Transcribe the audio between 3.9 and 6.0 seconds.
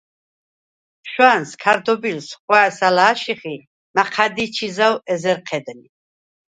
მაჴა̈დი ჩი ზაუ̂ ეზერ ჴედნი.